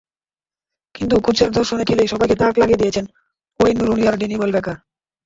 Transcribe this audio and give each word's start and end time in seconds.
কিন্তু 0.95 1.15
কোচের 1.19 1.49
দর্শনে 1.51 1.83
খেলেই 1.83 2.11
সবাইকে 2.13 2.35
তাক 2.35 2.53
লাগিয়ে 2.57 2.81
দিয়েছেন 2.81 3.05
ওয়েইন 3.59 3.77
রুনি-আর 3.79 4.15
ড্যানি 4.17 4.35
ওয়েলব্যাকরা। 4.37 4.75